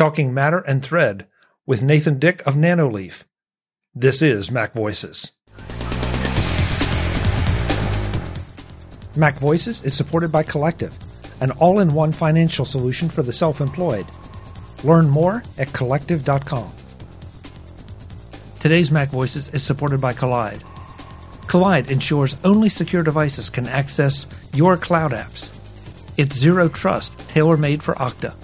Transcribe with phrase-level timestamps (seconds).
[0.00, 1.26] talking matter and thread
[1.66, 3.24] with Nathan Dyck of Nanoleaf.
[3.94, 5.32] This is Mac Voices.
[9.14, 10.96] Mac Voices is supported by Collective,
[11.42, 14.06] an all in one financial solution for the self employed.
[14.84, 16.72] Learn more at collective.com.
[18.58, 20.62] Today's Mac Voices is supported by Kolide.
[21.46, 25.50] Kolide ensures only secure devices can access your cloud apps.
[26.16, 28.34] It's zero trust, tailor made for Okta.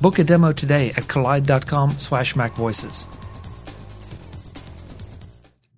[0.00, 3.06] Book a demo today at kolide.com slash macvoices.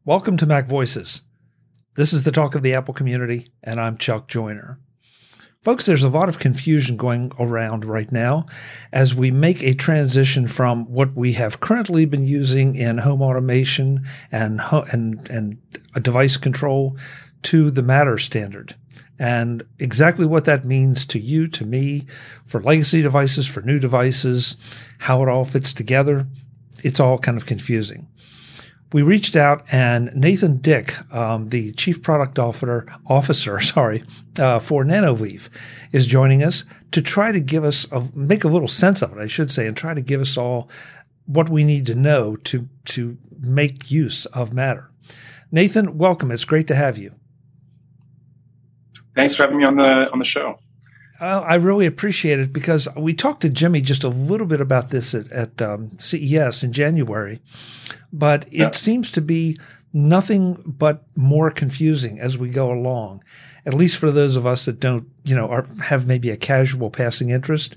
[0.05, 1.23] Welcome to Mac Voices.
[1.95, 4.81] This is the talk of the Apple community, and I'm Chuck Joiner.
[5.63, 8.47] Folks, there's a lot of confusion going around right now
[8.93, 14.05] as we make a transition from what we have currently been using in home automation
[14.33, 14.61] and,
[14.93, 15.59] and, and
[16.03, 16.97] device control
[17.43, 18.75] to the Matter standard.
[19.19, 22.07] And exactly what that means to you, to me,
[22.45, 24.57] for legacy devices, for new devices,
[24.99, 26.27] how it all fits together,
[26.85, 28.07] it's all kind of confusing
[28.93, 34.03] we reached out and Nathan Dyck, um, the chief product officer, officer, sorry,
[34.39, 35.49] uh, for Nanoleaf,
[35.93, 39.21] is joining us to try to give us a, make a little sense of it,
[39.21, 40.71] I should say, and try to give us all
[41.27, 44.91] what we need to know to to make use of Matter.
[45.53, 46.31] Nathan, welcome.
[46.31, 47.18] It's great to have you.
[49.19, 50.61] Thanks for having me on the on the show.
[51.21, 54.91] Uh, I really appreciate it because we talked to Jimmy just a little bit about
[54.91, 57.41] this at, at um, CES in January,
[58.13, 58.71] but it yeah.
[58.71, 59.59] seems to be
[59.93, 63.25] nothing but more confusing as we go along.
[63.67, 66.89] At least for those of us that don't, you know, are, have maybe a casual
[66.89, 67.77] passing interest,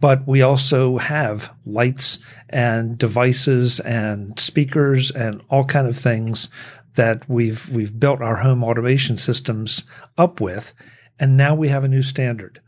[0.00, 6.48] but we also have lights and devices and speakers and all kind of things
[6.94, 9.84] that we've we've built our home automation systems
[10.18, 10.74] up with,
[11.18, 12.60] and now we have a new standard.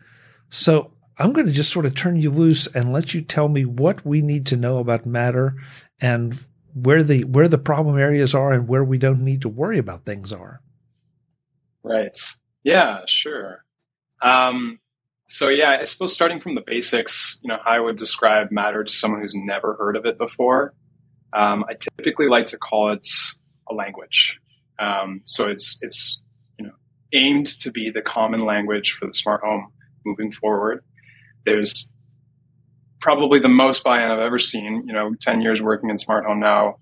[0.48, 3.64] So I'm going to just sort of turn you loose and let you tell me
[3.64, 5.56] what we need to know about matter
[6.00, 6.38] and
[6.74, 10.04] where the where the problem areas are and where we don't need to worry about
[10.04, 10.60] things are.
[11.82, 12.16] Right.
[12.64, 13.64] Yeah, sure.
[14.22, 14.80] Um,
[15.28, 18.82] so yeah, I suppose starting from the basics, you know, how I would describe matter
[18.82, 20.74] to someone who's never heard of it before.
[21.32, 23.06] Um, I typically like to call it
[23.70, 24.38] a language.
[24.78, 26.22] Um, so it's it's
[26.58, 26.72] you know
[27.12, 29.68] aimed to be the common language for the smart home
[30.04, 30.84] moving forward.
[31.44, 31.92] There's
[33.00, 34.84] probably the most buy-in I've ever seen.
[34.86, 36.76] You know, ten years working in smart home now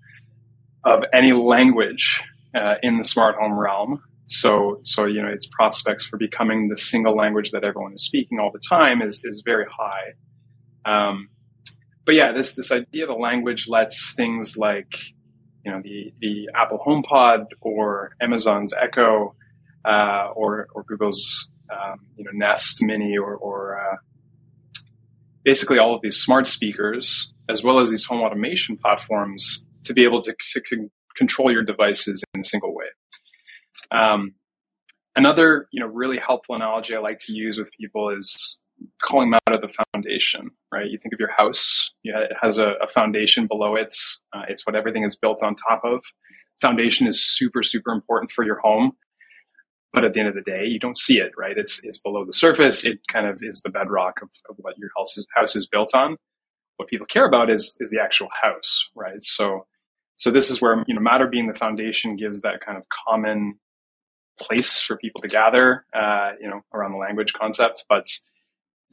[0.85, 2.23] of any language
[2.55, 4.01] uh, in the smart home realm.
[4.27, 8.39] So, so you know, its prospects for becoming the single language that everyone is speaking
[8.39, 10.13] all the time is is very high.
[10.85, 11.29] Um,
[12.05, 14.95] but yeah, this this idea of a language lets things like
[15.65, 19.35] you know the the Apple HomePod or Amazon's Echo
[19.85, 23.97] uh, or or Google's um, you know, Nest Mini or, or uh,
[25.43, 30.03] basically all of these smart speakers, as well as these home automation platforms, to be
[30.03, 30.35] able to,
[30.65, 32.87] to, control your devices in a single way.
[33.91, 34.33] Um,
[35.15, 38.59] another, you know, really helpful analogy I like to use with people is
[39.01, 40.51] calling of the foundation.
[40.71, 40.89] Right?
[40.89, 43.95] You think of your house; yeah, it has a, a foundation below it.
[44.33, 46.03] Uh, it's what everything is built on top of.
[46.61, 48.93] Foundation is super, super important for your home
[49.93, 51.55] but at the end of the day, you don't see it, right?
[51.55, 52.83] It's it's below the surface.
[52.83, 55.93] It kind of is the bedrock of, of what your house is, house is built
[55.93, 56.17] on.
[56.77, 59.21] What people care about is is the actual house, right?
[59.21, 59.67] So
[60.15, 63.59] so this is where you know matter being the foundation gives that kind of common
[64.39, 68.07] place for people to gather, uh, you know, around the language concept, but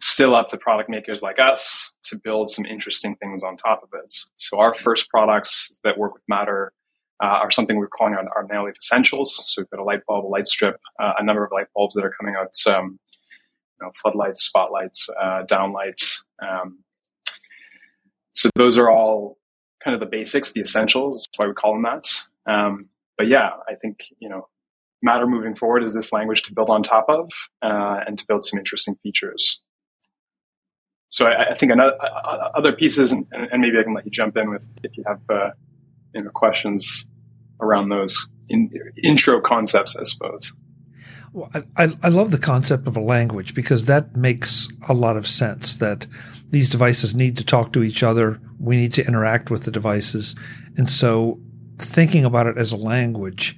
[0.00, 3.90] still up to product makers like us to build some interesting things on top of
[3.92, 4.12] it.
[4.36, 6.72] So our first products that work with Matter
[7.22, 9.42] uh, are something we're calling our, our Nanoleaf Essentials.
[9.52, 11.94] So we've got a light bulb, a light strip, uh, a number of light bulbs
[11.94, 12.98] that are coming out, um,
[13.78, 16.24] you know, floodlights, spotlights, uh, downlights.
[16.42, 16.78] Um,
[18.32, 19.36] so those are all
[19.84, 21.26] kind of the basics, the essentials.
[21.26, 22.06] That's why we call them that.
[22.50, 22.82] Um,
[23.18, 24.48] but yeah, I think you know,
[25.02, 27.30] Matter moving forward is this language to build on top of
[27.62, 29.62] uh, and to build some interesting features.
[31.10, 31.97] So I, I think another,
[32.54, 35.21] other pieces, and, and, maybe I can let you jump in with if you have
[35.28, 35.51] uh,
[36.15, 37.09] you know questions
[37.60, 38.71] around those in,
[39.03, 40.53] intro concepts, I suppose.
[41.33, 45.27] Well, I, I love the concept of a language because that makes a lot of
[45.27, 46.07] sense that
[46.51, 48.41] these devices need to talk to each other.
[48.59, 50.34] We need to interact with the devices.
[50.77, 51.41] And so
[51.78, 53.56] thinking about it as a language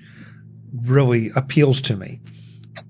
[0.84, 2.20] really appeals to me.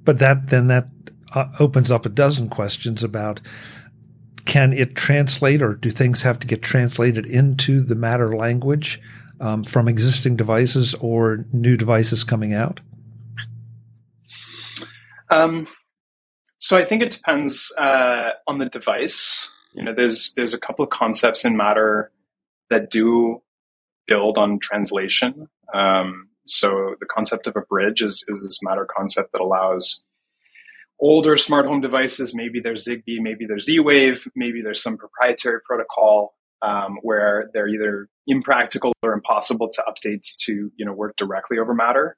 [0.05, 0.89] But that, then that
[1.33, 3.41] uh, opens up a dozen questions about
[4.45, 9.01] can it translate or do things have to get translated into the matter language?
[9.43, 12.81] um, from existing devices or new devices coming out?
[15.31, 15.67] Um,
[16.59, 19.51] so I think it depends uh, on the device.
[19.75, 22.13] You know, there's there's a couple of concepts in Matter
[22.71, 23.43] that do
[24.07, 25.49] build on translation.
[25.75, 30.05] Um, so the concept of a bridge is is this Matter concept that allows
[31.03, 32.35] older smart home devices.
[32.35, 38.09] Maybe there's Zigbee, maybe there's Z-Wave, maybe there's some proprietary protocol um, where they're either
[38.27, 42.17] impractical or impossible to update to you know work directly over Matter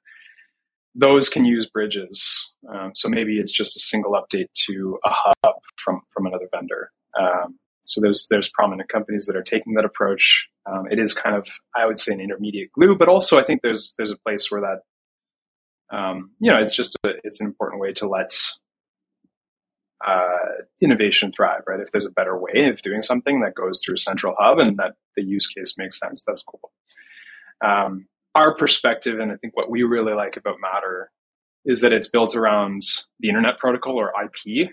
[0.95, 2.55] those can use bridges.
[2.73, 6.89] Um, so maybe it's just a single update to a hub from from another vendor.
[7.19, 10.47] Um, so there's there's prominent companies that are taking that approach.
[10.65, 13.61] Um, it is kind of I would say an intermediate glue, but also I think
[13.61, 17.81] there's there's a place where that um, you know it's just a, it's an important
[17.81, 18.31] way to let
[20.05, 21.61] uh, innovation thrive.
[21.67, 24.77] Right, if there's a better way of doing something that goes through central hub and
[24.77, 26.71] that the use case makes sense, that's cool.
[27.63, 31.09] Um, our perspective, and I think what we really like about Matter
[31.63, 32.83] is that it's built around
[33.19, 34.69] the Internet Protocol or IP.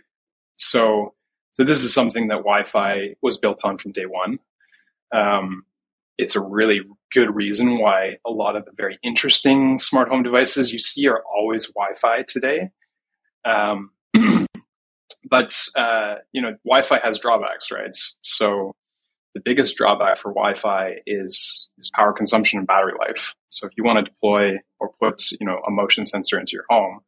[0.56, 1.14] So,
[1.54, 4.38] so this is something that Wi-Fi was built on from day one.
[5.14, 5.64] Um,
[6.18, 6.80] it's a really
[7.12, 11.22] good reason why a lot of the very interesting smart home devices you see are
[11.24, 12.70] always Wi-Fi today.
[13.44, 13.90] Um,
[15.28, 17.96] but uh, you know, Wi-Fi has drawbacks, right?
[18.20, 18.74] So
[19.34, 23.34] the biggest drawback for Wi-Fi is is power consumption and battery life.
[23.48, 26.64] So if you want to deploy or put you know a motion sensor into your
[26.68, 27.00] home,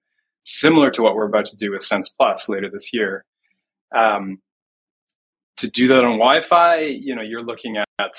[0.42, 3.24] similar to what we're about to do with Sense Plus later this year,
[3.94, 4.40] um,
[5.58, 8.14] to do that on Wi-Fi, you know you're looking at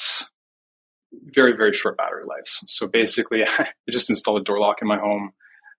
[1.34, 2.64] very very short battery lives.
[2.68, 5.32] So basically, I just installed a door lock in my home,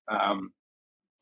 [0.09, 0.53] um,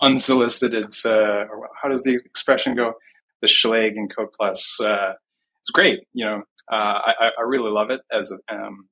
[0.00, 0.92] unsolicited.
[1.04, 1.44] Uh,
[1.80, 2.94] how does the expression go?
[3.40, 4.80] The Schlage Encode Plus.
[4.80, 5.12] Uh,
[5.60, 6.00] it's great.
[6.12, 6.42] You know,
[6.72, 8.88] uh, I, I, really love it as a, um,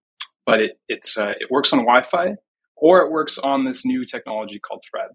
[0.46, 2.34] but it it's uh, it works on Wi-Fi
[2.76, 5.08] or it works on this new technology called Thread.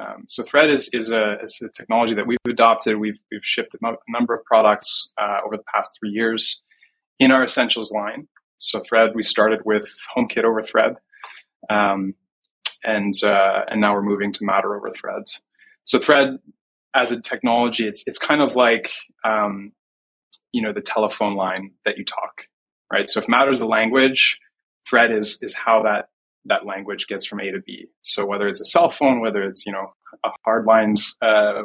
[0.00, 2.96] Um, so Thread is is a, is a, technology that we've adopted.
[2.98, 6.62] We've we've shipped a number of products uh, over the past three years
[7.18, 8.28] in our essentials line.
[8.58, 10.94] So Thread, we started with HomeKit over Thread,
[11.68, 12.14] um,
[12.84, 15.24] and uh, and now we're moving to Matter over Thread.
[15.84, 16.38] So Thread
[16.94, 18.90] as a technology, it's it's kind of like
[19.24, 19.72] um,
[20.52, 22.42] you know the telephone line that you talk
[22.92, 23.08] right?
[23.08, 24.38] So if Matter is the language
[24.88, 26.06] thread is is how that
[26.44, 27.86] that language gets from a to b.
[28.02, 29.94] So whether it's a cell phone whether it's you know
[30.24, 31.62] a hardline uh,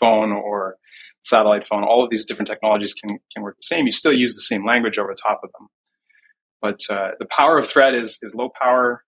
[0.00, 0.76] phone or
[1.24, 3.86] satellite phone all of these different technologies can can work the same.
[3.86, 5.68] You still use the same language over top of them.
[6.60, 9.04] But uh, the power of thread is is low power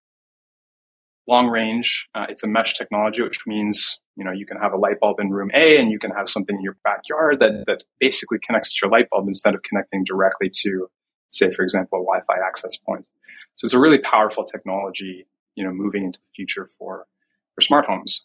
[1.30, 4.76] long range uh, it's a mesh technology which means you know you can have a
[4.76, 7.84] light bulb in room A and you can have something in your backyard that that
[7.98, 10.88] basically connects to your light bulb instead of connecting directly to
[11.30, 13.06] say for example a Wi-Fi access point.
[13.54, 17.06] So it's a really powerful technology, you know, moving into the future for
[17.54, 18.24] for smart homes.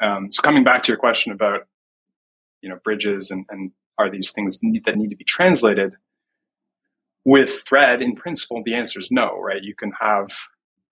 [0.00, 1.66] Um, so coming back to your question about
[2.62, 5.94] you know bridges and, and are these things that need to be translated
[7.24, 10.30] with thread in principle the answer is no right you can have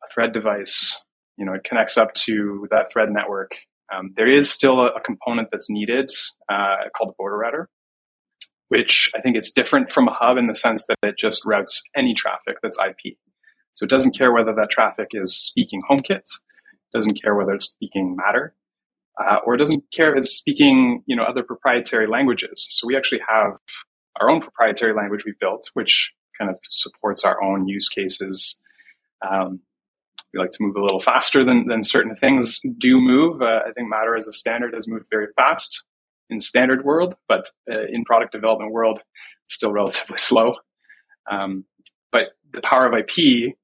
[0.04, 1.04] a thread device
[1.36, 3.52] you know it connects up to that thread network
[3.92, 6.10] um, there is still a, a component that's needed
[6.48, 7.68] uh, called a border router,
[8.68, 11.82] which I think it's different from a hub in the sense that it just routes
[11.94, 13.16] any traffic that's IP.
[13.74, 16.28] So it doesn't care whether that traffic is speaking HomeKit,
[16.92, 18.54] doesn't care whether it's speaking Matter,
[19.22, 22.66] uh, or it doesn't care if it's speaking you know other proprietary languages.
[22.70, 23.58] So we actually have
[24.20, 28.58] our own proprietary language we built, which kind of supports our own use cases.
[29.26, 29.60] Um,
[30.36, 33.42] we like to move a little faster than, than certain things do move.
[33.42, 35.84] Uh, I think Matter as a standard has moved very fast
[36.28, 39.00] in standard world, but uh, in product development world,
[39.46, 40.52] still relatively slow.
[41.30, 41.64] Um,
[42.12, 43.54] but the power of IP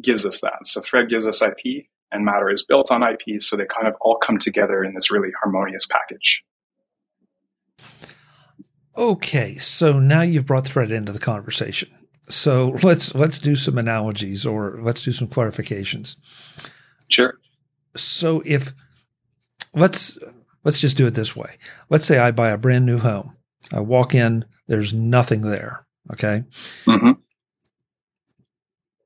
[0.00, 0.66] gives us that.
[0.66, 3.94] So Thread gives us IP, and Matter is built on IP, so they kind of
[4.00, 6.42] all come together in this really harmonious package.
[8.96, 11.90] Okay, so now you've brought Thread into the conversation.
[12.28, 16.16] So let's let's do some analogies or let's do some clarifications.
[17.08, 17.38] Sure.
[17.96, 18.72] So if
[19.74, 20.18] let's
[20.64, 21.56] let's just do it this way.
[21.90, 23.36] Let's say I buy a brand new home.
[23.72, 25.86] I walk in, there's nothing there.
[26.12, 26.44] Okay.
[26.86, 27.12] Mm-hmm.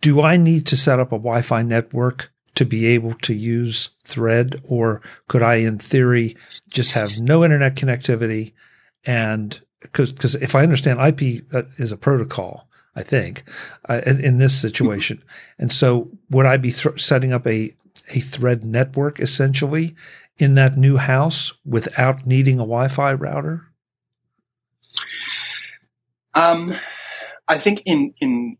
[0.00, 4.60] Do I need to set up a Wi-Fi network to be able to use Thread,
[4.64, 6.36] or could I, in theory,
[6.68, 8.52] just have no internet connectivity?
[9.04, 13.44] And because because if I understand, IP uh, is a protocol, I think,
[13.88, 15.22] uh, in, in, this situation.
[15.58, 17.76] And so, would I be th- setting up a
[18.14, 19.94] a thread network essentially
[20.38, 23.66] in that new house without needing a Wi-Fi router?
[26.34, 26.74] Um,
[27.48, 28.56] I think in in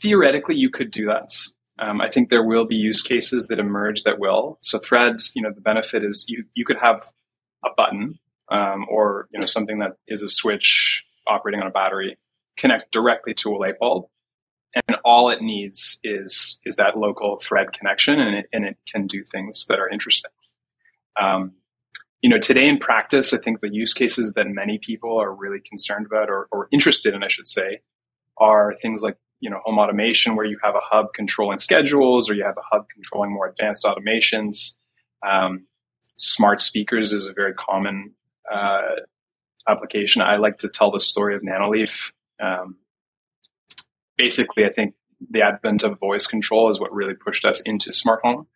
[0.00, 1.30] theoretically you could do that.
[1.78, 4.58] Um, I think there will be use cases that emerge that will.
[4.60, 7.10] So threads, you know, the benefit is you you could have
[7.64, 8.18] a button
[8.50, 12.18] um, or you know something that is a switch operating on a battery
[12.56, 14.06] connect directly to a light bulb,
[14.74, 19.06] and all it needs is is that local thread connection, and it and it can
[19.06, 20.30] do things that are interesting.
[21.20, 21.52] Um,
[22.22, 25.60] you know, today in practice, I think the use cases that many people are really
[25.60, 27.80] concerned about or, or interested in, I should say,
[28.38, 32.34] are things like you know home automation, where you have a hub controlling schedules, or
[32.34, 34.72] you have a hub controlling more advanced automations.
[35.26, 35.66] Um,
[36.16, 38.14] smart speakers is a very common
[38.52, 38.96] uh,
[39.68, 40.22] application.
[40.22, 42.12] I like to tell the story of Nanoleaf.
[42.40, 42.76] Um,
[44.16, 44.94] basically, I think
[45.30, 48.46] the advent of voice control is what really pushed us into smart home.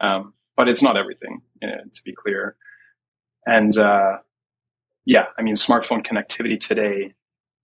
[0.00, 2.56] Um, but it's not everything, uh, to be clear.
[3.46, 4.18] And uh,
[5.04, 7.14] yeah, I mean, smartphone connectivity today,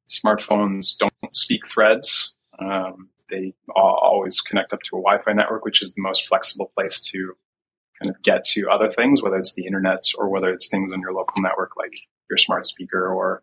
[0.08, 2.34] smartphones don't speak threads.
[2.58, 6.70] Um, they always connect up to a Wi Fi network, which is the most flexible
[6.76, 7.34] place to
[8.00, 11.00] kind of get to other things, whether it's the internet or whether it's things on
[11.00, 11.92] your local network like
[12.30, 13.42] your smart speaker or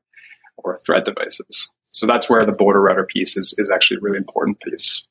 [0.57, 1.71] or thread devices.
[1.91, 5.03] So that's where the border router piece is is actually a really important piece.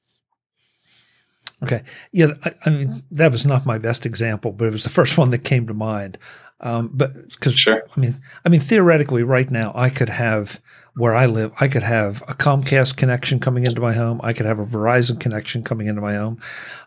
[1.62, 1.82] Okay,
[2.12, 5.18] yeah, I, I mean that was not my best example, but it was the first
[5.18, 6.18] one that came to mind.
[6.62, 7.82] Um, but because sure.
[7.96, 10.60] I mean, I mean, theoretically, right now, I could have
[10.94, 14.20] where I live, I could have a Comcast connection coming into my home.
[14.22, 16.38] I could have a Verizon connection coming into my home.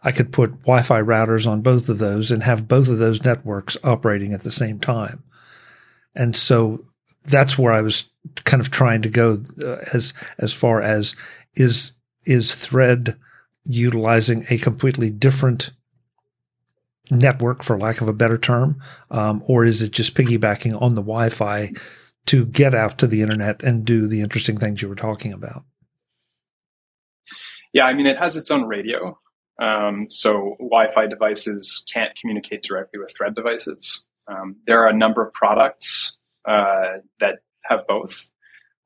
[0.04, 3.78] I could put Wi-Fi routers on both of those and have both of those networks
[3.84, 5.24] operating at the same time.
[6.16, 6.86] And so
[7.24, 8.06] that's where I was
[8.44, 11.16] kind of trying to go uh, as as far as
[11.56, 11.94] is
[12.26, 13.18] is Thread
[13.66, 15.72] utilizing a completely different
[17.12, 21.02] network, for lack of a better term, um, or is it just piggybacking on the
[21.02, 21.72] Wi-Fi
[22.28, 25.64] to get out to the internet and do the interesting things you were talking about?
[27.74, 29.20] Yeah, I mean, it has its own radio.
[29.62, 34.06] Um, so Wi-Fi devices can't communicate directly with Thread devices.
[34.28, 37.40] Um, there are a number of products uh, that
[37.76, 38.30] have both.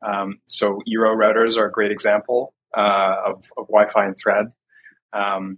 [0.06, 4.46] Um, so Eero routers are a great example uh, of, of, Wi-Fi and Thread.
[5.13, 5.58] Um,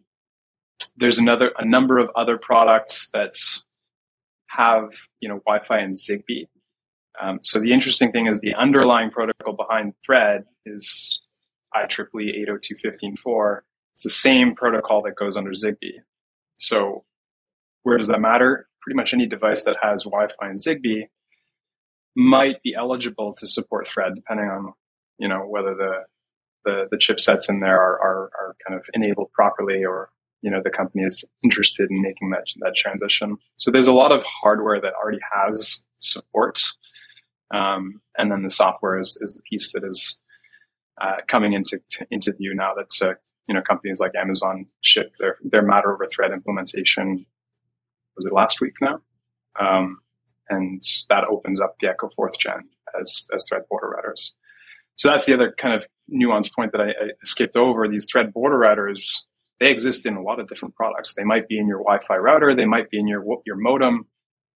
[0.95, 3.31] there's another a number of other products that
[4.47, 6.47] have you know Wi-Fi and Zigbee.
[7.21, 11.21] Um, so the interesting thing is the underlying protocol behind Thread is
[11.75, 13.59] IEEE 802.15.4.
[13.93, 15.99] It's the same protocol that goes under Zigbee.
[16.57, 17.03] So
[17.83, 18.67] where does that matter?
[18.81, 21.07] Pretty much any device that has Wi-Fi and Zigbee
[22.15, 24.73] might be eligible to support Thread, depending on
[25.17, 26.05] you know whether the
[26.65, 30.09] the, the chipsets in there are, are, are kind of enabled properly or
[30.41, 33.37] you know the company is interested in making that that transition.
[33.57, 36.61] So there's a lot of hardware that already has support,
[37.53, 40.21] um, and then the software is, is the piece that is
[41.01, 43.13] uh, coming into into view now that uh,
[43.47, 47.25] you know companies like Amazon shipped their their Matter over Thread implementation.
[48.15, 49.01] Was it last week now?
[49.59, 49.99] Um,
[50.49, 52.67] and that opens up the Echo fourth gen
[52.99, 54.31] as as Thread border routers.
[54.95, 57.87] So that's the other kind of nuanced point that I, I skipped over.
[57.87, 59.13] These Thread border routers
[59.59, 61.15] they exist in a lot of different products.
[61.15, 62.55] They might be in your Wi-Fi router.
[62.55, 64.07] They might be in your your modem.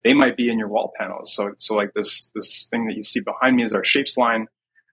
[0.04, 1.34] They might be in your wall panels.
[1.34, 4.48] So so like this this thing that you see behind me is our shapes line.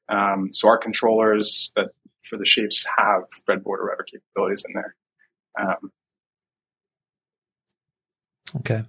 [0.09, 1.89] Um, so our controllers that
[2.25, 4.95] for the shapes have Thread border router capabilities in there.
[5.61, 5.93] Um,
[8.57, 8.85] Okay.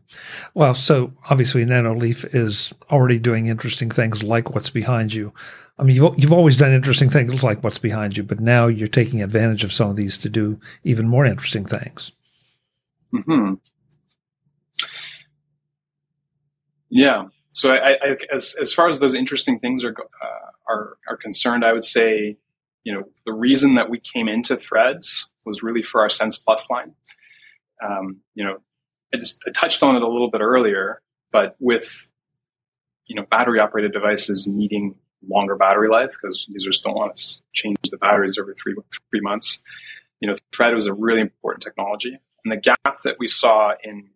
[0.54, 5.34] Well, so obviously Nanoleaf is already doing interesting things like what's behind you.
[5.78, 8.88] I mean, you've, you've always done interesting things like what's behind you, but now you're
[8.88, 12.12] taking advantage of some of these to do even more interesting things.
[13.12, 13.56] Hmm.
[16.90, 17.26] Yeah.
[17.52, 21.66] So, I, I, as as far as those interesting things are uh, are are concerned,
[21.66, 22.38] I would say,
[22.84, 26.70] you know, the reason that we came into Threads was really for our Sense Plus
[26.70, 26.94] line.
[27.84, 28.58] Um, you know,
[29.14, 31.02] I just I touched on it a little bit earlier,
[31.32, 32.10] but with
[33.06, 34.96] you know battery operated devices needing
[35.28, 38.76] longer battery life because users don't want to change the batteries every three
[39.12, 39.62] three months.
[40.22, 44.10] You know, Thread was a really important technology, and the gap that we saw in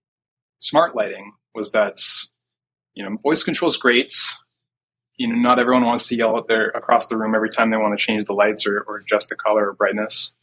[0.59, 1.97] smart lighting was that
[2.93, 4.13] you know voice control is great.
[5.17, 7.77] You know, not everyone wants to yell out there across the room every time they
[7.77, 10.33] want to change the lights or, or adjust the color or brightness.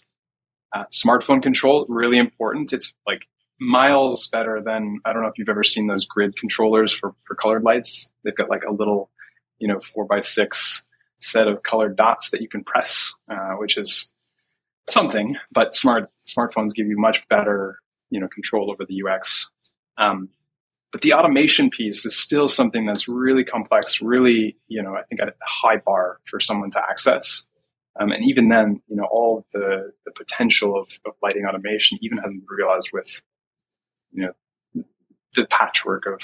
[0.73, 2.73] Uh, smartphone control really important.
[2.73, 3.27] It's like
[3.61, 7.35] miles better than I don't know if you've ever seen those grid controllers for for
[7.37, 8.11] colored lights.
[8.25, 9.11] They've got like a little
[9.59, 10.85] you know four by six
[11.19, 14.13] set of colored dots that you can press, uh, which is
[14.89, 15.37] something.
[15.53, 17.79] But smart smartphones give you much better
[18.11, 19.51] you know control over the UX.
[19.99, 20.31] Um,
[20.93, 25.21] but the automation piece is still something that's really complex, really you know I think
[25.21, 27.47] at a high bar for someone to access.
[27.99, 32.19] Um, and even then, you know, all the, the potential of, of lighting automation even
[32.19, 33.21] hasn't been realized with,
[34.13, 34.85] you know,
[35.35, 36.21] the patchwork of,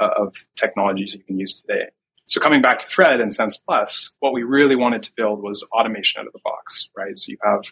[0.00, 1.86] uh, of technologies you can use today.
[2.26, 5.66] so coming back to Thread and Sense Plus, what we really wanted to build was
[5.72, 7.16] automation out of the box, right?
[7.16, 7.62] So you have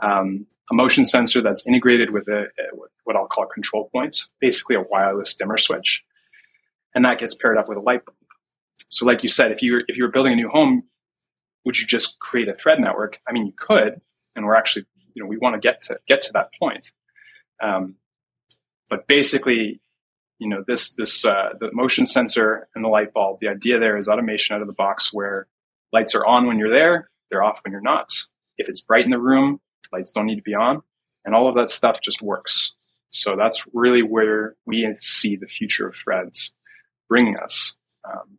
[0.00, 4.76] um, a motion sensor that's integrated with a, a, what I'll call control points, basically
[4.76, 6.04] a wireless dimmer switch,
[6.94, 8.16] and that gets paired up with a light bulb.
[8.88, 10.84] So, like you said, if you if you were building a new home,
[11.64, 13.18] would you just create a thread network?
[13.28, 14.00] I mean, you could,
[14.34, 16.92] and we're actually, you know, we want to get to get to that point.
[17.62, 17.96] Um,
[18.88, 19.80] but basically,
[20.38, 23.40] you know, this this uh, the motion sensor and the light bulb.
[23.40, 25.46] The idea there is automation out of the box, where
[25.92, 28.12] lights are on when you're there, they're off when you're not.
[28.58, 29.60] If it's bright in the room,
[29.92, 30.82] lights don't need to be on,
[31.24, 32.74] and all of that stuff just works.
[33.10, 36.54] So that's really where we see the future of threads
[37.08, 37.74] bringing us.
[38.04, 38.38] Um,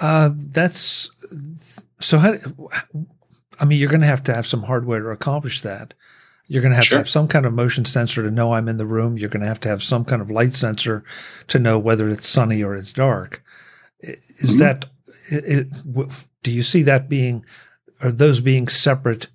[0.00, 1.10] uh, that's
[2.00, 2.18] so.
[2.18, 2.36] How,
[3.58, 5.94] I mean, you're going to have to have some hardware to accomplish that.
[6.52, 6.96] You're going to have sure.
[6.96, 9.16] to have some kind of motion sensor to know I'm in the room.
[9.16, 11.02] You're going to have to have some kind of light sensor
[11.48, 13.42] to know whether it's sunny or it's dark.
[14.00, 14.58] Is mm-hmm.
[14.58, 14.84] that?
[15.30, 16.08] It, it,
[16.42, 17.46] do you see that being?
[18.02, 19.28] Are those being separate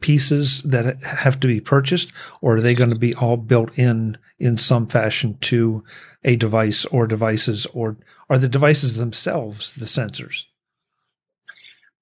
[0.00, 4.18] pieces that have to be purchased, or are they going to be all built in
[4.40, 5.84] in some fashion to
[6.24, 7.96] a device or devices, or
[8.28, 10.46] are the devices themselves the sensors?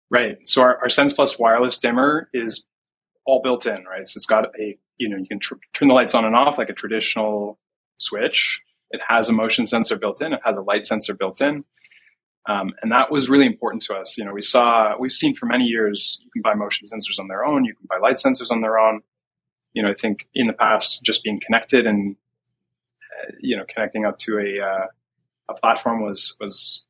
[0.08, 0.38] Right.
[0.46, 2.64] So our, our Sense Plus wireless dimmer is
[3.28, 4.08] all built in, right?
[4.08, 6.58] So it's got a you know you can tr- turn the lights on and off
[6.58, 7.58] like a traditional
[7.98, 8.62] switch.
[8.90, 10.32] It has a motion sensor built in.
[10.32, 11.64] It has a light sensor built in.
[12.48, 14.16] Um, and that was really important to us.
[14.16, 17.28] You know, we saw, we've seen for many years, you can buy motion sensors on
[17.28, 19.02] their own, you can buy light sensors on their own.
[19.74, 22.16] You know, I think in the past, just being connected and,
[23.02, 24.86] uh, you know, connecting up to a, uh,
[25.50, 26.86] a platform was, was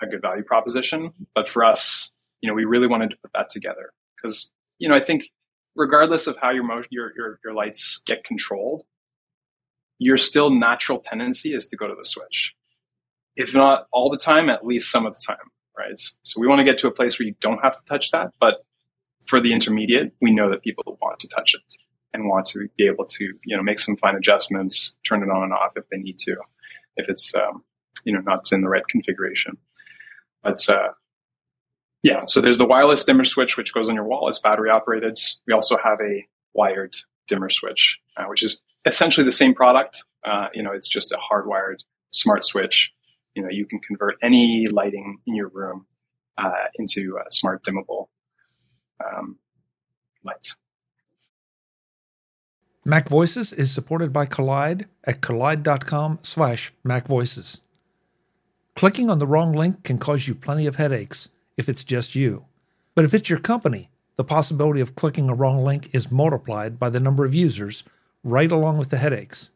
[0.00, 1.12] a good value proposition.
[1.34, 4.94] But for us, you know, we really wanted to put that together because, you know,
[4.94, 5.24] I think
[5.76, 8.82] regardless of how your, your, your, your lights get controlled,
[9.98, 12.54] your still natural tendency is to go to the switch
[13.36, 15.98] if not all the time, at least some of the time, right?
[16.22, 18.32] So we want to get to a place where you don't have to touch that,
[18.40, 18.64] but
[19.26, 21.62] for the intermediate, we know that people want to touch it
[22.12, 25.44] and want to be able to, you know, make some fine adjustments, turn it on
[25.44, 26.36] and off if they need to,
[26.96, 27.64] if it's, um,
[28.04, 29.56] you know, not in the right configuration.
[30.42, 30.88] But uh,
[32.02, 34.28] yeah, so there's the wireless dimmer switch, which goes on your wall.
[34.28, 35.18] It's battery operated.
[35.46, 36.94] We also have a wired
[37.28, 40.04] dimmer switch, uh, which is essentially the same product.
[40.24, 41.76] Uh, you know, it's just a hardwired
[42.12, 42.92] smart switch
[43.34, 45.86] you know you can convert any lighting in your room
[46.38, 48.08] uh, into a smart dimmable
[49.04, 49.38] um,
[50.24, 50.54] light.
[52.84, 57.60] Mac Voices is supported by Kolide at kolide.com slash macvoices.
[58.74, 61.28] Clicking on the wrong link can cause you plenty of headaches
[61.60, 62.46] if it's just you.
[62.96, 66.90] But if it's your company, the possibility of clicking a wrong link is multiplied by
[66.90, 67.84] the number of users
[68.24, 69.50] right along with the headaches.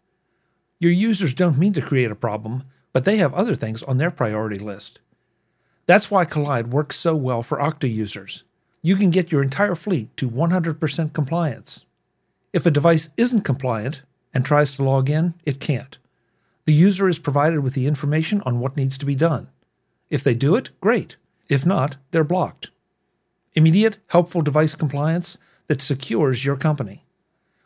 [0.78, 4.10] Your users don't mean to create a problem, but they have other things on their
[4.10, 5.00] priority list.
[5.86, 8.44] That's why Kolide works so well for Okta users.
[8.82, 11.84] You can get your entire fleet to 100% compliance.
[12.52, 15.98] If a device isn't compliant and tries to log in, it can't.
[16.66, 19.48] The user is provided with the information on what needs to be done.
[20.10, 21.16] If they do it, great.
[21.48, 22.70] If not, they're blocked.
[23.54, 27.04] Immediate, helpful device compliance that secures your company.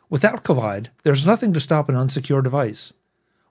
[0.09, 2.93] Without Kolide, there's nothing to stop an unsecure device.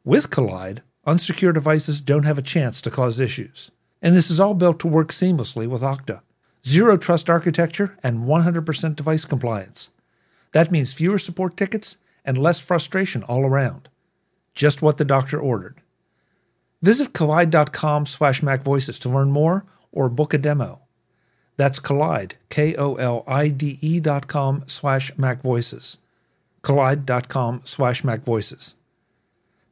[0.04, 3.70] With Kolide, unsecure devices don't have a chance to cause issues.
[4.02, 6.20] And this is all built to work seamlessly with Okta.
[6.66, 9.90] Zero trust architecture and 100% device compliance.
[10.52, 13.88] That means fewer support tickets and less frustration all around.
[14.54, 15.80] Just what the doctor ordered.
[16.82, 20.80] Visit kolide.com slash macvoices to learn more or book a demo.
[21.56, 25.96] That's Kolide, K-O-L-I-D-E dot com slash macvoices.
[26.62, 28.74] Kolide.com slash macvoices.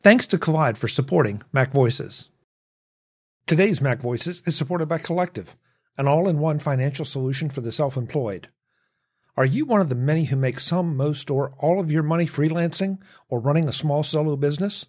[0.02, 2.28] Thanks to Kolide for supporting Mac Voices.
[3.46, 5.56] Today's Mac Voices is supported by Collective,
[5.98, 8.48] an all in one financial solution for the self employed.
[9.36, 12.26] Are you one of the many who make some, most, or all of your money
[12.26, 12.98] freelancing
[13.28, 14.86] or running a small solo business?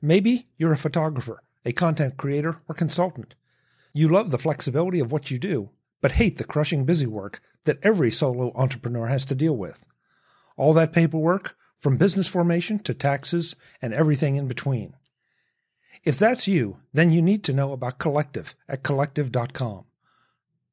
[0.00, 3.34] Maybe you're a photographer, a content creator, or consultant.
[3.92, 7.78] You love the flexibility of what you do, but hate the crushing busy work that
[7.82, 9.86] every solo entrepreneur has to deal with.
[10.56, 14.94] All that paperwork, from business formation to taxes and everything in between.
[16.04, 19.84] If that's you, then you need to know about Collective at collective.com.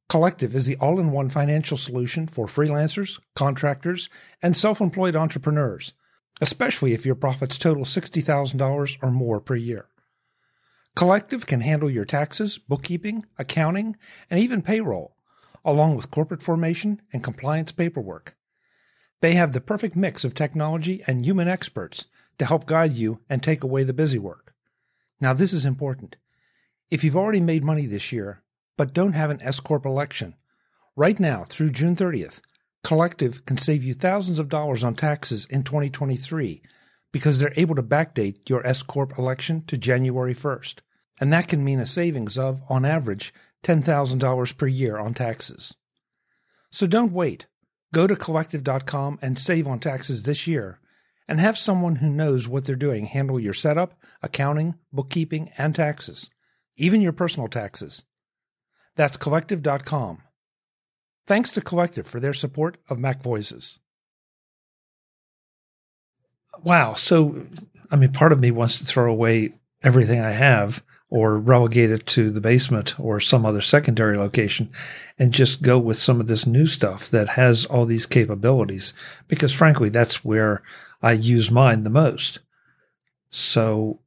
[0.08, 4.08] Collective is the all in one financial solution for freelancers, contractors,
[4.42, 5.94] and self employed entrepreneurs,
[6.42, 9.88] especially if your profits total $60,000 or more per year.
[10.96, 13.96] Collective can handle your taxes, bookkeeping, accounting,
[14.30, 15.16] and even payroll,
[15.64, 18.36] along with corporate formation and compliance paperwork.
[19.22, 22.06] They have the perfect mix of technology and human experts
[22.38, 24.54] to help guide you and take away the busy work.
[25.22, 26.18] Now, this is important.
[26.90, 28.42] If you've already made money this year,
[28.78, 30.36] but don't have an S Corp election,
[30.96, 32.42] right now through June 30th,
[32.84, 36.62] Collective can save you thousands of dollars on taxes in 2023
[37.12, 40.80] because they're able to backdate your S Corp election to January 1st.
[41.20, 45.76] And that can mean a savings of, on average, $10,000 per year on taxes.
[46.72, 47.48] So don't wait.
[47.94, 50.80] Go to collective.com and save on taxes this year
[51.28, 56.30] and have someone who knows what they're doing handle your setup, accounting, bookkeeping, and taxes
[56.80, 58.04] even your personal taxes.
[58.96, 60.24] That's collective.com.
[61.28, 63.80] Thanks to Collective for their support of Mac Voices.
[66.64, 66.94] Wow.
[66.94, 67.46] So,
[67.92, 72.06] I mean, part of me wants to throw away everything I have or relegate it
[72.06, 74.70] to the basement or some other secondary location
[75.18, 78.94] and just go with some of this new stuff that has all these capabilities
[79.28, 80.62] because frankly, that's where
[81.02, 82.40] I use mine the most.
[83.32, 84.00] So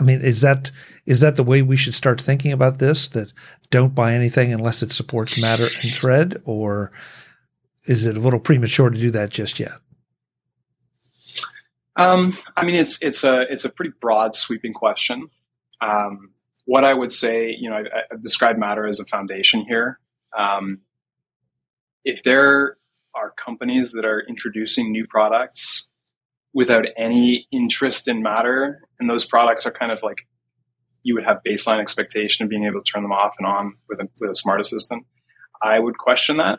[0.00, 0.70] I mean, is that
[1.06, 3.06] is that the way we should start thinking about this?
[3.08, 3.32] That
[3.70, 6.90] don't buy anything unless it supports Matter and Thread, or
[7.84, 9.72] is it a little premature to do that just yet?
[12.00, 15.28] Um, I mean, it's it's a it's a pretty broad, sweeping question.
[15.80, 16.30] Um,
[16.64, 19.98] what I would say, you know, I, have described Matter as a foundation here.
[20.36, 20.80] Um,
[22.04, 22.76] if there
[23.14, 25.90] are companies that are introducing new products
[26.52, 28.82] without any interest in matter.
[28.98, 30.26] And those products are kind of like
[31.02, 34.00] you would have baseline expectation of being able to turn them off and on with
[34.00, 35.06] a, with a smart assistant.
[35.62, 36.58] I would question that.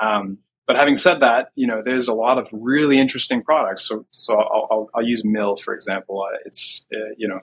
[0.00, 3.86] Um, but having said that, you know, there's a lot of really interesting products.
[3.88, 6.22] So, so I'll, I'll, I'll use Mill for example.
[6.22, 7.40] Uh, it's uh, you know,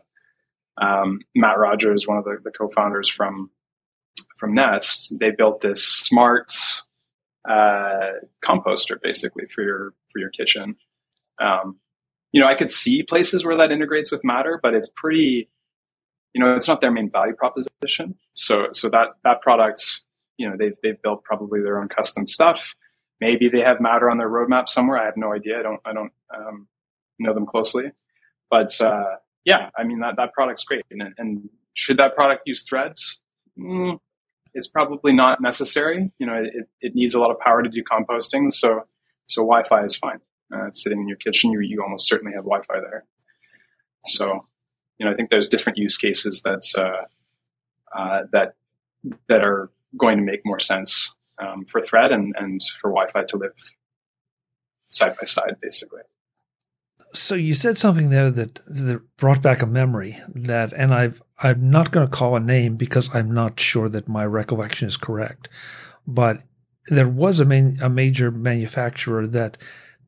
[0.82, 3.50] um, Matt Rogers, one of the, the, co-founders from
[4.38, 5.18] from Nest.
[5.20, 6.54] They built this smart
[7.48, 8.12] uh,
[8.44, 10.76] composter basically for your for your kitchen.
[11.40, 11.80] Um,
[12.32, 15.50] you know, I could see places where that integrates with Matter, but it's pretty,
[16.34, 18.16] you know, it's not their main value proposition.
[18.34, 20.02] So, so that that product,
[20.38, 22.76] you know, they've they've built probably their own custom stuff.
[23.26, 24.98] Maybe they have Matter on their roadmap somewhere.
[24.98, 25.60] I have no idea.
[25.60, 26.68] I don't I don't um,
[27.20, 27.92] know them closely,
[28.50, 30.86] but uh, yeah, I mean that that product's great.
[30.92, 33.20] And, and should that product use Threads?
[33.58, 34.00] Mm,
[34.54, 36.12] it's probably not necessary.
[36.20, 38.52] You know, it, it needs a lot of power to do composting.
[38.52, 38.84] So
[39.28, 40.20] so Wi-Fi is fine
[40.54, 43.06] uh, it's sitting in your kitchen, you, you almost certainly have Wi-Fi there.
[44.06, 44.46] So,
[44.98, 47.06] you know, I think there's different use cases that's uh,
[47.96, 48.56] uh, that
[49.28, 53.38] that are going to make more sense um, for Thread and, and for Wi-Fi to
[53.38, 53.56] live
[54.92, 56.02] side by side, basically.
[57.14, 61.70] So you said something there that that brought back a memory that, and I've I'm
[61.70, 65.50] not going to call a name because I'm not sure that my recollection is correct,
[66.08, 66.42] but
[66.88, 69.58] there was a main, a major manufacturer that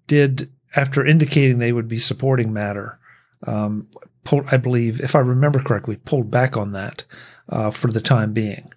[0.08, 3.00] did, after indicating they would be supporting Matter,
[3.45, 3.88] um,
[4.24, 7.04] pulled, I believe, if I remember correctly, pulled back on that
[7.50, 8.71] uh, for the time being.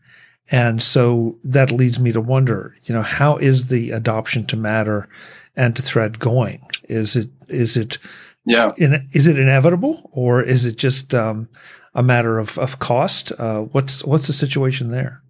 [0.51, 5.09] And so that leads me to wonder, you know, how is the adoption to Matter
[5.57, 6.63] and to Thread going?
[6.89, 7.99] Is it is it
[8.47, 11.49] yeah in, is it inevitable or is it just um,
[11.95, 13.33] a matter of of cost?
[13.39, 15.23] Uh, what's what's the situation there?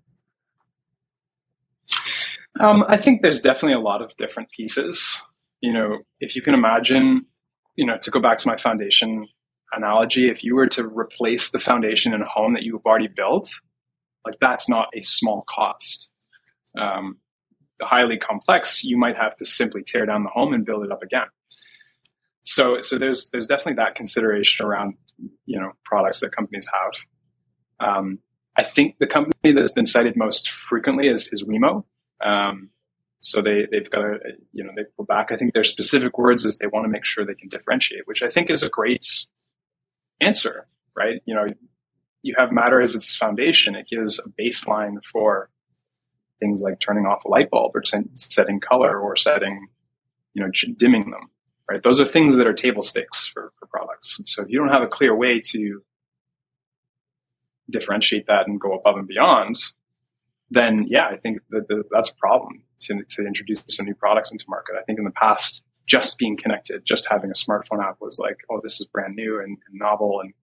[2.60, 5.22] Um, I think there's definitely a lot of different pieces
[5.60, 7.26] you know, if you can imagine,
[7.76, 9.26] you know, to go back to my foundation
[9.72, 13.52] analogy, if you were to replace the foundation in a home that you've already built,
[14.28, 16.10] like that's not a small cost.
[16.78, 17.18] Um,
[17.80, 21.02] highly complex, you might have to simply tear down the home and build it up
[21.02, 21.26] again.
[22.42, 24.94] So, so there's there's definitely that consideration around
[25.46, 27.88] you know products that companies have.
[27.88, 28.18] Um,
[28.56, 31.84] I think the company that's been cited most frequently is, is Wemo.
[32.24, 32.70] Um,
[33.20, 34.18] so they, they've got to,
[34.52, 35.30] you know, they pull back.
[35.30, 38.22] I think their specific words is they want to make sure they can differentiate, which
[38.22, 39.06] I think is a great
[40.20, 41.20] answer, right?
[41.24, 41.46] You know,
[42.28, 43.74] you have matter as its foundation.
[43.74, 45.48] It gives a baseline for
[46.40, 47.82] things like turning off a light bulb or
[48.16, 49.68] setting color or setting,
[50.34, 51.30] you know, dimming them,
[51.70, 51.82] right?
[51.82, 54.20] Those are things that are table stakes for, for products.
[54.26, 55.82] So if you don't have a clear way to
[57.70, 59.58] differentiate that and go above and beyond,
[60.50, 64.44] then yeah, I think that that's a problem to, to introduce some new products into
[64.48, 64.76] market.
[64.78, 68.36] I think in the past, just being connected, just having a smartphone app was like,
[68.50, 70.34] oh, this is brand new and, and novel and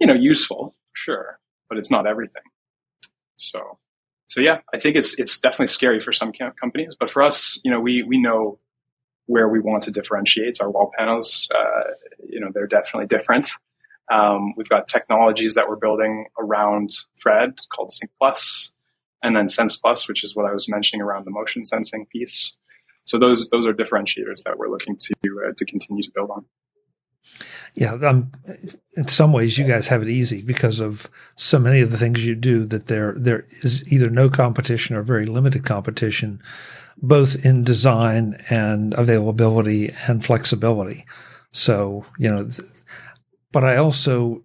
[0.00, 2.42] you know useful, sure, but it's not everything.
[3.36, 3.78] So,
[4.26, 7.70] so yeah, I think it's it's definitely scary for some companies, but for us, you
[7.70, 8.58] know, we we know
[9.26, 11.48] where we want to differentiate our wall panels.
[11.54, 11.90] Uh,
[12.28, 13.50] you know, they're definitely different.
[14.10, 18.72] Um, we've got technologies that we're building around Thread called Sync Plus
[19.22, 22.56] and then Sense Plus, which is what I was mentioning around the motion sensing piece.
[23.04, 25.14] So those those are differentiators that we're looking to
[25.46, 26.44] uh, to continue to build on.
[27.74, 28.32] Yeah, um,
[28.94, 32.26] in some ways, you guys have it easy because of so many of the things
[32.26, 32.64] you do.
[32.64, 36.42] That there there is either no competition or very limited competition,
[36.96, 41.04] both in design and availability and flexibility.
[41.52, 42.48] So you know,
[43.52, 44.42] but I also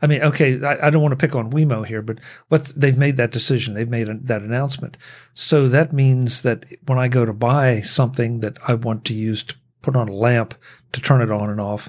[0.00, 2.96] I mean, okay, I, I, don't want to pick on Wemo here, but what's they've
[2.96, 3.74] made that decision.
[3.74, 4.96] They've made a, that announcement.
[5.34, 9.42] So that means that when I go to buy something that I want to use
[9.44, 10.54] to put on a lamp
[10.92, 11.88] to turn it on and off,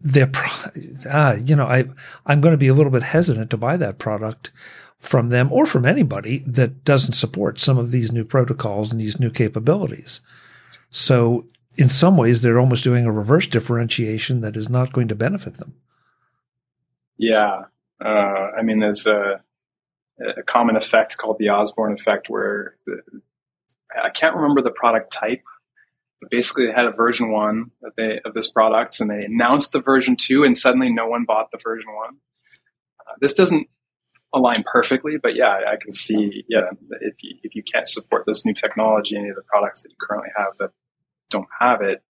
[0.00, 0.30] they're,
[1.12, 1.84] ah, you know, I,
[2.26, 4.50] I'm going to be a little bit hesitant to buy that product
[4.98, 9.18] from them or from anybody that doesn't support some of these new protocols and these
[9.18, 10.20] new capabilities.
[10.90, 11.46] So
[11.76, 15.54] in some ways, they're almost doing a reverse differentiation that is not going to benefit
[15.54, 15.74] them.
[17.16, 17.64] Yeah.
[18.04, 19.42] Uh, I mean, there's a,
[20.20, 23.02] a, common effect called the Osborne effect where the,
[24.02, 25.42] I can't remember the product type,
[26.30, 29.80] basically they had a version one of, they, of this product and they announced the
[29.80, 32.16] version two and suddenly no one bought the version one.
[33.00, 33.68] Uh, this doesn't
[34.34, 38.44] align perfectly, but yeah, I can see, yeah, if you, if you can't support this
[38.44, 40.70] new technology, any of the products that you currently have that
[41.30, 42.02] don't have it,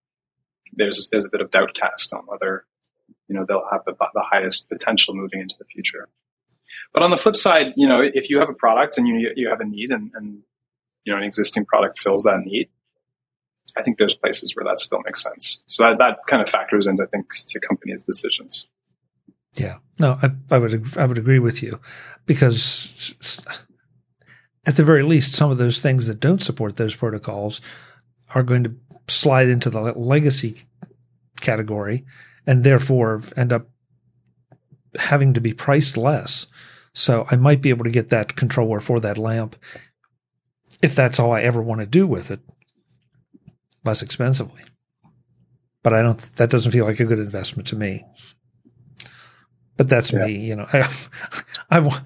[0.73, 2.65] there's, there's a bit of doubt cast on whether
[3.31, 6.09] you know they'll have the, the highest potential moving into the future.
[6.93, 9.49] But on the flip side, you know, if you have a product and you you
[9.49, 10.43] have a need and, and
[11.05, 12.69] you know an existing product fills that need,
[13.77, 15.63] I think there's places where that still makes sense.
[15.67, 18.69] So that, that kind of factors into I think to companies' decisions.
[19.57, 21.81] Yeah, no, I, I would I would agree with you
[22.27, 23.15] because
[24.67, 27.61] at the very least, some of those things that don't support those protocols
[28.35, 28.75] are going to
[29.09, 30.59] slide into the legacy
[31.41, 32.05] category
[32.47, 33.69] and therefore end up
[34.99, 36.47] having to be priced less.
[36.93, 39.57] So I might be able to get that controller for that lamp
[40.83, 42.41] if that's all I ever want to do with it
[43.85, 44.63] less expensively.
[45.83, 48.05] But I don't, that doesn't feel like a good investment to me.
[49.77, 50.27] But that's yeah.
[50.27, 50.87] me, you know, I,
[51.71, 52.01] I,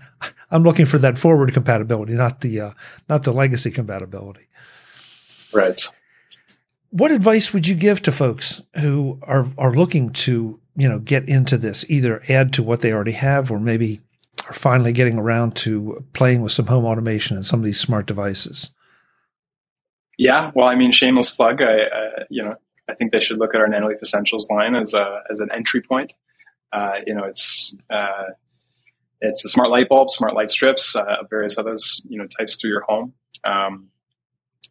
[0.51, 2.71] I'm looking for that forward compatibility, not the, uh,
[3.09, 4.47] not the legacy compatibility.
[5.53, 5.81] Right
[6.95, 11.29] what advice would you give to folks who are are looking to you know get
[11.29, 14.01] into this either add to what they already have or maybe
[14.47, 18.07] are finally getting around to playing with some home automation and some of these smart
[18.07, 18.71] devices
[20.19, 22.55] yeah well i mean shameless plug i uh, you know
[22.89, 25.81] i think they should look at our nanoleaf essentials line as a as an entry
[25.81, 26.13] point
[26.73, 28.25] uh, you know it's uh,
[29.21, 32.71] it's a smart light bulb smart light strips uh, various others you know types through
[32.71, 33.13] your home
[33.45, 33.89] um,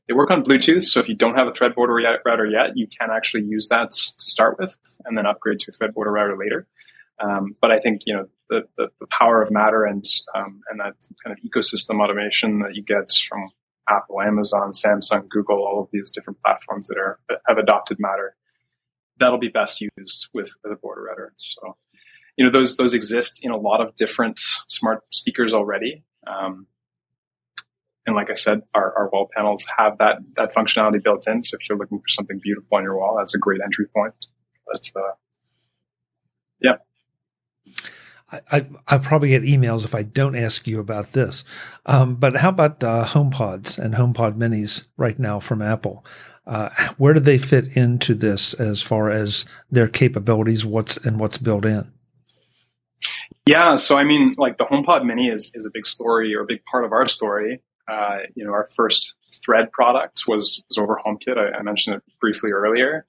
[0.08, 2.88] they work on Bluetooth, so if you don't have a Thread border router yet, you
[2.88, 4.76] can actually use that to start with,
[5.06, 6.68] and then upgrade to a Thread border router later.
[7.20, 10.80] Um, but I think you know the, the, the power of Matter and um, and
[10.80, 13.50] that kind of ecosystem automation that you get from
[13.90, 18.36] Apple, Amazon, Samsung, Google, all of these different platforms that are have adopted Matter,
[19.20, 21.34] that'll be best used with, with a border router.
[21.38, 21.76] So,
[22.38, 26.04] you know, those those exist in a lot of different smart speakers already.
[26.26, 26.68] Um,
[28.06, 31.42] and like I said, our, our wall panels have that that functionality built in.
[31.42, 34.14] So if you're looking for something beautiful on your wall, that's a great entry point.
[34.72, 35.14] That's uh,
[36.62, 36.76] yeah.
[38.52, 41.44] I, I probably get emails if I don't ask you about this.
[41.86, 46.06] Um, but how about uh, HomePods and HomePod Minis right now from Apple?
[46.46, 50.66] Uh, where do they fit into this as far as their capabilities?
[50.66, 51.92] What's and what's built in?
[53.46, 56.46] Yeah, so I mean, like the HomePod Mini is is a big story or a
[56.46, 57.62] big part of our story.
[57.88, 61.38] Uh, you know, our first thread product was, was over HomeKit.
[61.38, 63.06] I, I mentioned it briefly earlier.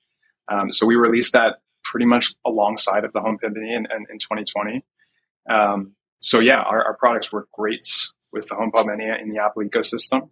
[0.48, 4.18] Um, so we released that pretty much alongside of the HomePod Mini in, in, in
[4.18, 4.84] 2020.
[5.48, 7.86] Um, so yeah, our, our, products work great
[8.32, 10.30] with the HomePod Mini in the Apple ecosystem.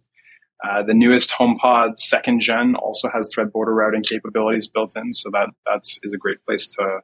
[0.63, 5.29] Uh, the newest HomePod second gen also has thread border routing capabilities built in, so
[5.31, 6.99] that that is a great place to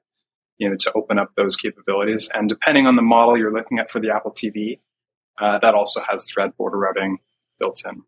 [0.58, 2.30] you know to open up those capabilities.
[2.34, 4.80] And depending on the model you're looking at for the Apple TV,
[5.40, 7.20] uh, that also has thread border routing
[7.60, 8.04] built in.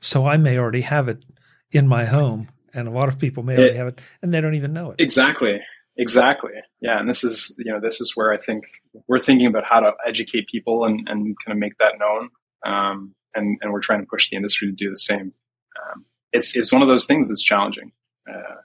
[0.00, 1.24] So I may already have it
[1.70, 4.54] in my home, and a lot of people may already have it, and they don't
[4.54, 5.00] even know it.
[5.00, 5.60] Exactly.
[5.96, 6.52] Exactly.
[6.80, 8.64] Yeah, and this is you know this is where I think
[9.08, 12.30] we're thinking about how to educate people and, and kind of make that known,
[12.64, 15.32] um, and and we're trying to push the industry to do the same.
[15.80, 17.92] Um, it's it's one of those things that's challenging
[18.26, 18.62] uh,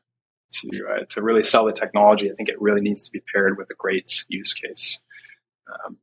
[0.52, 2.32] to uh, to really sell the technology.
[2.32, 5.02] I think it really needs to be paired with a great use case.
[5.68, 5.98] Um,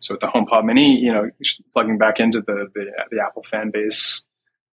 [0.00, 1.30] so with the HomePod Mini, you know,
[1.74, 4.24] plugging back into the the, the Apple fan base,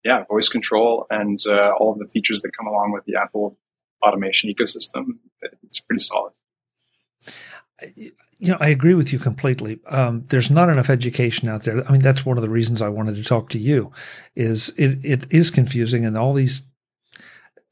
[0.04, 3.56] yeah, voice control and uh, all of the features that come along with the Apple
[4.06, 5.18] automation ecosystem,
[5.62, 6.32] it's pretty solid.
[7.96, 9.80] You know, I agree with you completely.
[9.86, 11.86] Um, there's not enough education out there.
[11.86, 13.92] I mean, that's one of the reasons I wanted to talk to you.
[14.34, 16.62] Is it it is confusing, and all these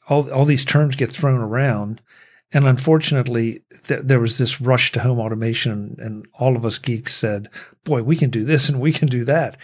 [0.09, 2.01] all all these terms get thrown around,
[2.53, 7.15] and unfortunately, th- there was this rush to home automation, and all of us geeks
[7.15, 7.49] said,
[7.85, 9.57] "Boy, we can do this and we can do that."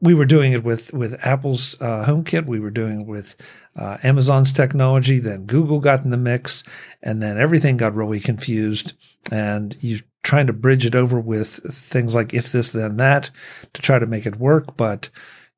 [0.00, 2.46] We were doing it with with Apple's uh, HomeKit.
[2.46, 3.34] We were doing it with
[3.74, 5.18] uh, Amazon's technology.
[5.18, 6.62] Then Google got in the mix,
[7.02, 8.92] and then everything got really confused.
[9.32, 13.30] And you trying to bridge it over with things like if this then that
[13.72, 15.08] to try to make it work, but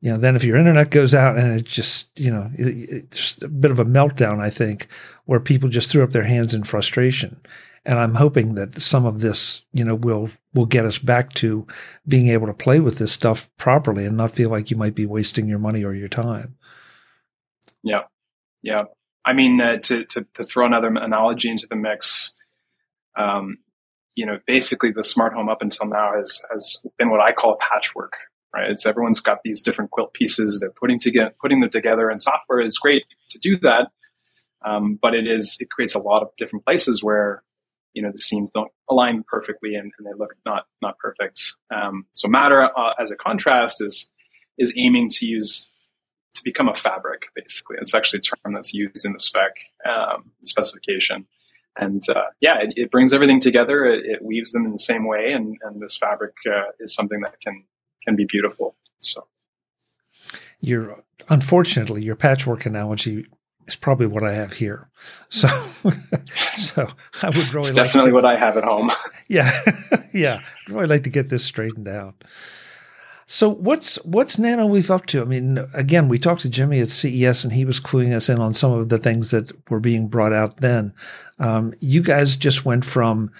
[0.00, 3.42] you know, then if your internet goes out and it just, you know, it, just
[3.42, 4.86] a bit of a meltdown, I think,
[5.26, 7.38] where people just threw up their hands in frustration.
[7.84, 11.66] And I'm hoping that some of this, you know, will, will get us back to
[12.06, 15.06] being able to play with this stuff properly and not feel like you might be
[15.06, 16.56] wasting your money or your time.
[17.82, 18.02] Yeah.
[18.62, 18.84] Yeah.
[19.24, 22.36] I mean, uh, to, to, to throw another analogy into the mix,
[23.16, 23.58] um,
[24.14, 27.54] you know, basically the smart home up until now has, has been what I call
[27.54, 28.12] a patchwork
[28.54, 28.70] right?
[28.70, 30.60] It's everyone's got these different quilt pieces.
[30.60, 33.88] They're putting together, putting them together, and software is great to do that.
[34.64, 37.42] Um, but it is it creates a lot of different places where
[37.94, 41.54] you know the seams don't align perfectly and, and they look not not perfect.
[41.74, 44.10] Um, so Matter uh, as a contrast is
[44.58, 45.70] is aiming to use
[46.34, 47.76] to become a fabric basically.
[47.80, 49.52] It's actually a term that's used in the spec
[49.88, 51.26] um, specification.
[51.76, 53.86] And uh, yeah, it, it, brings everything together.
[53.86, 57.20] It, it, weaves them in the same way, and, and this fabric uh, is something
[57.20, 57.64] that can
[58.04, 58.74] can be beautiful.
[58.98, 59.26] So,
[60.58, 63.26] your unfortunately your patchwork analogy
[63.70, 64.88] is probably what I have here.
[65.28, 65.48] So,
[66.56, 66.88] so
[67.22, 68.90] I would really like definitely what I have at home.
[69.28, 69.48] Yeah,
[70.12, 72.24] yeah, I'd really like to get this straightened out.
[73.26, 75.22] So what's what's Nanoleaf up to?
[75.22, 78.40] I mean, again, we talked to Jimmy at CES, and he was cluing us in
[78.40, 80.92] on some of the things that were being brought out then.
[81.38, 83.30] Um, you guys just went from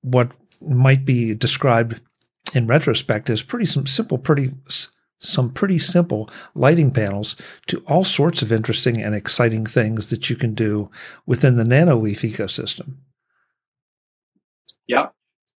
[0.00, 2.00] what might be described
[2.54, 4.52] in retrospect as pretty some simple, pretty
[5.18, 10.36] some pretty simple lighting panels to all sorts of interesting and exciting things that you
[10.36, 10.90] can do
[11.26, 12.94] within the Nanoleaf ecosystem.
[14.86, 15.08] Yeah,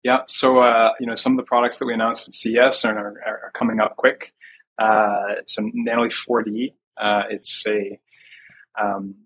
[0.03, 0.21] yeah.
[0.27, 3.53] So uh, you know, some of the products that we announced at CES are, are,
[3.55, 4.33] coming up quick.
[4.79, 6.73] Uh, it's a Nanoleaf 4D.
[6.97, 7.99] Uh, it's a
[8.81, 9.17] um,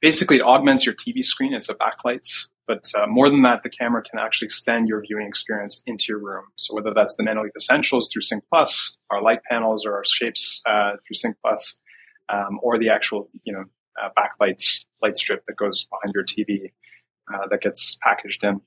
[0.00, 1.54] basically it augments your TV screen.
[1.54, 5.26] It's a backlight but uh, more than that, the camera can actually extend your viewing
[5.26, 6.44] experience into your room.
[6.56, 10.62] So whether that's the Nanoleaf Essentials through Sync Plus, our light panels, or our shapes
[10.66, 11.80] uh, through Sync Plus,
[12.28, 13.64] um, or the actual you know
[14.02, 16.72] uh, backlight light strip that goes behind your TV
[17.32, 18.60] uh, that gets packaged in.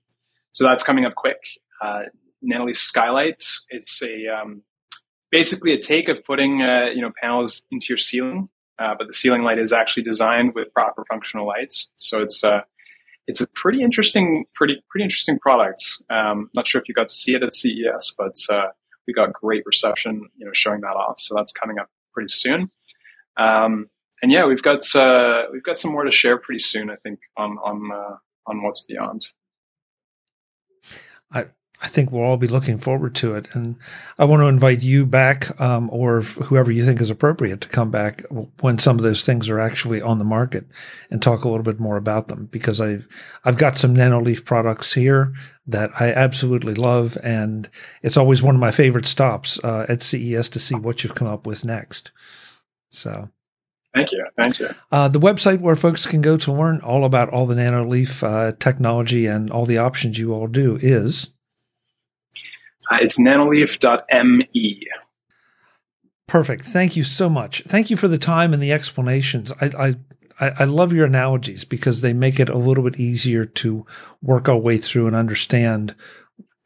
[0.54, 1.42] So that's coming up quick.
[1.82, 2.04] Uh,
[2.44, 3.44] Nanoleaf Skylight.
[3.70, 4.64] It's a um,
[5.30, 9.44] basically a take of putting uh, you know panels into your ceiling, but the ceiling
[9.44, 11.92] light is actually designed with proper functional lights.
[11.98, 12.46] So it's
[13.30, 15.82] it's a pretty interesting, pretty pretty interesting product.
[16.10, 18.70] Um, not sure if you got to see it at CES, but uh,
[19.06, 21.20] we got great reception, you know, showing that off.
[21.20, 22.72] So that's coming up pretty soon.
[23.38, 23.88] Um,
[24.24, 26.90] and yeah, we've got uh, we've got some more to share pretty soon.
[26.90, 28.16] I think on on uh,
[28.48, 29.28] on what's beyond.
[31.32, 31.46] I
[31.82, 33.48] I think we'll all be looking forward to it.
[33.54, 33.78] And
[34.18, 37.90] I want to invite you back, um, or whoever you think is appropriate to come
[37.90, 38.24] back
[38.60, 40.66] when some of those things are actually on the market
[41.10, 43.08] and talk a little bit more about them because I've,
[43.46, 45.34] I've got some Nanoleaf products here
[45.68, 47.18] that I absolutely love.
[47.24, 47.70] And
[48.02, 51.30] it's always one of my favorite stops, uh, at CES to see what you've come
[51.30, 52.12] up with next.
[52.92, 53.30] So.
[53.96, 54.26] Thank you.
[54.38, 54.68] Thank you.
[54.92, 58.52] Uh, the website where folks can go to learn all about all the Nanoleaf uh,
[58.60, 61.30] technology and all the options you all do is
[62.92, 64.88] uh, it's nanoleaf.me.
[66.28, 66.66] Perfect.
[66.66, 67.64] Thank you so much.
[67.66, 69.52] Thank you for the time and the explanations.
[69.60, 69.96] I,
[70.40, 73.86] I, I love your analogies because they make it a little bit easier to
[74.22, 75.96] work our way through and understand,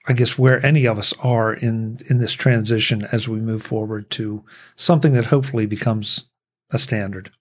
[0.07, 4.09] I guess, where any of us are in, in this transition as we move forward
[4.11, 4.43] to
[4.75, 6.25] something that hopefully becomes
[6.71, 7.31] a standard.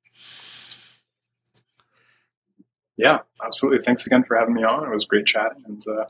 [2.97, 3.83] Yeah, absolutely.
[3.85, 4.87] Thanks again for having me on.
[4.87, 6.05] It was great chatting and uh,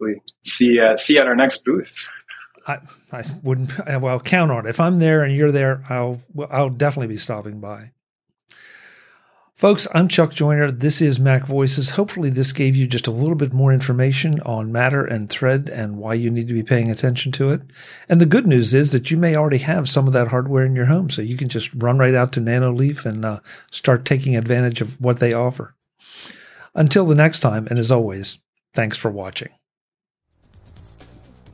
[0.00, 2.08] hopefully see uh, see you at our next booth.
[2.66, 2.78] I,
[3.12, 3.72] I wouldn't.
[4.00, 4.70] Well, count on it.
[4.70, 7.92] If I'm there and you're there, I'll I'll definitely be stopping by.
[9.54, 10.70] Folks, I'm Chuck Joiner.
[10.70, 11.90] This is Mac Voices.
[11.90, 15.98] Hopefully, this gave you just a little bit more information on Matter and Thread and
[15.98, 17.60] why you need to be paying attention to it.
[18.08, 20.74] And the good news is that you may already have some of that hardware in
[20.74, 24.34] your home, so you can just run right out to Nanoleaf and uh, start taking
[24.34, 25.74] advantage of what they offer.
[26.74, 28.38] Until the next time, and as always,
[28.72, 29.50] thanks for watching.